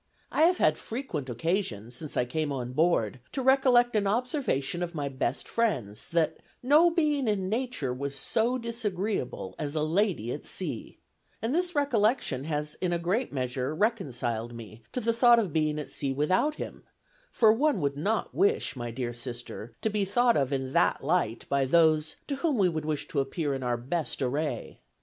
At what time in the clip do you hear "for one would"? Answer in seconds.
17.31-17.95